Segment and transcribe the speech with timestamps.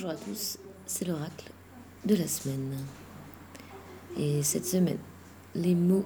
[0.00, 1.50] Bonjour à tous, c'est l'oracle
[2.04, 2.72] de la semaine.
[4.16, 5.00] Et cette semaine,
[5.56, 6.04] les mots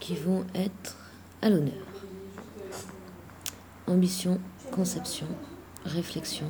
[0.00, 0.96] qui vont être
[1.42, 1.86] à l'honneur.
[3.86, 4.40] Ambition,
[4.72, 5.28] conception,
[5.84, 6.48] réflexion,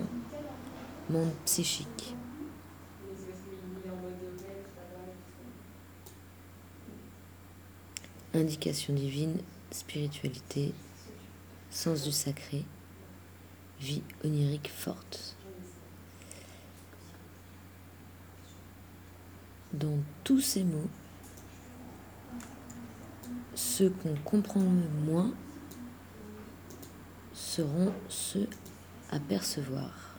[1.11, 2.15] monde psychique.
[8.33, 9.37] Indication divine,
[9.71, 10.73] spiritualité,
[11.69, 12.65] sens du sacré,
[13.79, 15.36] vie onirique forte.
[19.79, 20.89] Dans tous ces mots,
[23.55, 25.35] ceux qu'on comprend le moins
[27.35, 28.49] seront ceux
[29.11, 30.19] à percevoir.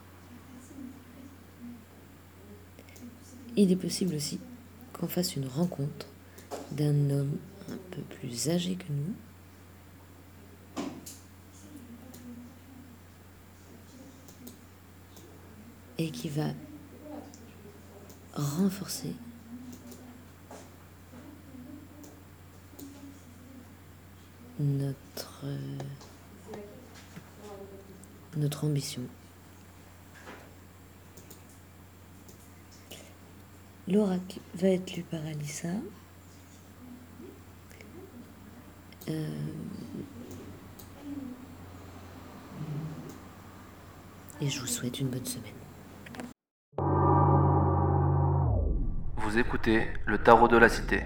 [3.55, 4.39] Il est possible aussi
[4.93, 6.05] qu'on fasse une rencontre
[6.71, 7.38] d'un homme
[7.71, 9.16] un peu plus âgé que nous
[15.97, 16.49] et qui va
[18.36, 19.16] renforcer
[24.59, 25.45] notre,
[28.36, 29.02] notre ambition.
[33.88, 35.69] L'oracle va être lu par Alissa.
[39.08, 39.30] Euh,
[44.42, 45.53] et je vous souhaite une bonne semaine.
[49.16, 51.03] Vous écoutez le tarot de la cité.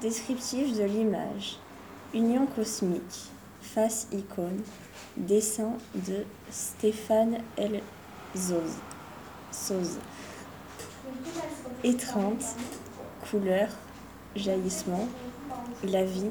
[0.00, 1.58] Descriptif de l'image.
[2.14, 3.30] Union cosmique.
[3.60, 4.62] Face icône.
[5.18, 7.82] Dessin de Stéphane L.
[8.34, 9.98] Zoz.
[11.84, 12.56] Étreinte.
[13.30, 13.68] Couleur.
[14.36, 15.06] Jaillissement.
[15.84, 16.30] La vie.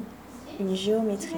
[0.58, 1.36] Une géométrie.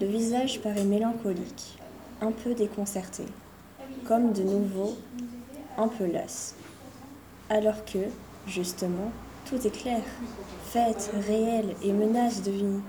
[0.00, 1.78] Le visage paraît mélancolique,
[2.20, 3.24] un peu déconcerté,
[4.06, 4.94] comme de nouveau
[5.78, 6.54] un peu las.
[7.48, 7.98] Alors que,
[8.46, 9.10] justement,
[9.48, 10.02] tout est clair,
[10.64, 12.80] fête, réel et menace de vie.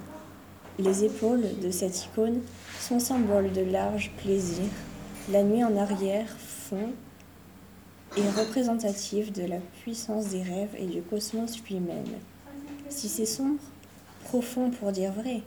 [0.79, 2.41] Les épaules de cette icône
[2.79, 4.66] sont symboles de large plaisir.
[5.31, 6.90] La nuit en arrière fond
[8.16, 12.06] est représentative de la puissance des rêves et du cosmos lui-même.
[12.90, 13.62] Si c'est sombre,
[14.23, 15.41] profond pour dire vrai,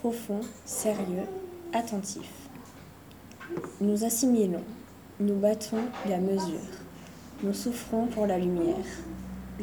[0.00, 1.26] profond, sérieux,
[1.72, 2.30] attentif.
[3.80, 4.64] Nous assimilons,
[5.18, 6.60] nous battons la mesure,
[7.42, 8.84] nous souffrons pour la lumière,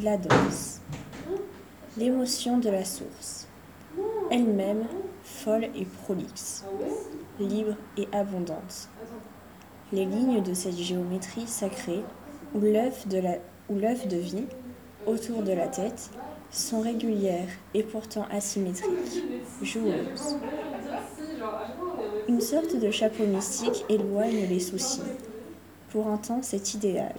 [0.01, 0.81] la danse,
[1.97, 3.47] l'émotion de la source,
[4.31, 4.85] elle-même
[5.23, 6.63] folle et prolixe,
[7.39, 8.89] libre et abondante.
[9.91, 12.03] Les lignes de cette géométrie sacrée,
[12.55, 14.45] où l'œuf de, de vie,
[15.05, 16.09] autour de la tête,
[16.49, 19.23] sont régulières et pourtant asymétriques,
[19.61, 20.37] joueuses.
[22.27, 25.01] Une sorte de chapeau mystique éloigne les soucis.
[25.89, 27.13] Pour un temps, c'est idéal.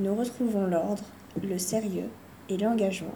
[0.00, 1.02] Nous retrouvons l'ordre,
[1.42, 2.08] le sérieux
[2.48, 3.14] et l'engagement.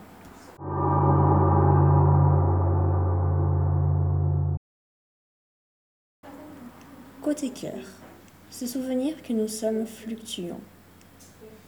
[7.23, 7.73] Côté cœur,
[8.50, 10.61] se souvenir que nous sommes fluctuants.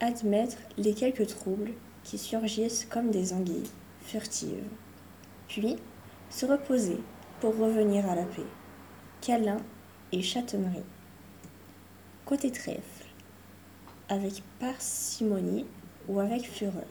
[0.01, 1.71] Admettre les quelques troubles
[2.03, 4.69] qui surgissent comme des anguilles, furtives.
[5.47, 5.77] Puis,
[6.29, 6.99] se reposer
[7.39, 8.45] pour revenir à la paix.
[9.21, 9.57] Câlin
[10.11, 10.85] et châtonnerie.
[12.23, 12.96] Côté trèfle,
[14.09, 15.65] avec parcimonie
[16.07, 16.87] ou avec fureur.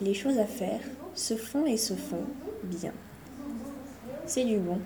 [0.00, 0.80] Les choses à faire
[1.14, 2.24] se font et se font
[2.64, 2.92] bien.
[4.26, 4.80] C'est du bon,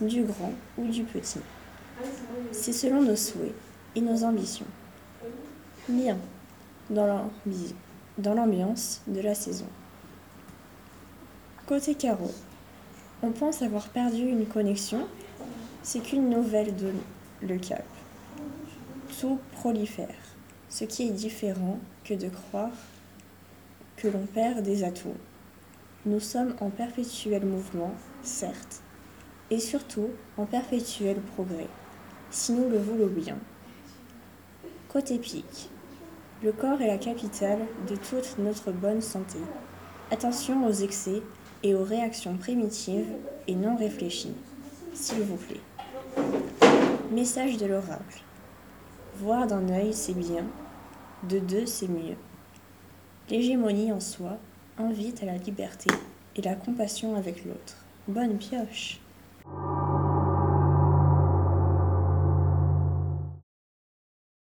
[0.00, 1.40] du grand ou du petit.
[2.52, 3.54] C'est selon nos souhaits
[3.94, 4.66] et nos ambitions.
[5.88, 6.16] Bien,
[6.90, 7.30] dans
[8.34, 9.66] l'ambiance de la saison.
[11.66, 12.32] Côté carreau,
[13.22, 15.06] on pense avoir perdu une connexion,
[15.82, 17.00] c'est qu'une nouvelle donne
[17.42, 17.84] le cap.
[19.20, 20.14] Tout prolifère,
[20.74, 22.72] ce qui est différent que de croire
[23.96, 25.14] que l'on perd des atouts.
[26.04, 27.94] Nous sommes en perpétuel mouvement,
[28.24, 28.82] certes,
[29.52, 31.68] et surtout en perpétuel progrès
[32.30, 33.38] si nous le voulons bien.
[34.88, 35.70] Côté pique,
[36.42, 39.38] le corps est la capitale de toute notre bonne santé.
[40.10, 41.22] Attention aux excès
[41.62, 43.12] et aux réactions primitives
[43.46, 44.34] et non réfléchies,
[44.92, 45.60] s'il vous plaît.
[47.12, 48.24] Message de l'oracle.
[49.18, 50.44] Voir d'un œil, c'est bien,
[51.28, 52.16] de deux, c'est mieux.
[53.30, 54.38] L'hégémonie en soi
[54.78, 55.90] invite à la liberté
[56.36, 57.76] et la compassion avec l'autre.
[58.08, 59.00] Bonne pioche!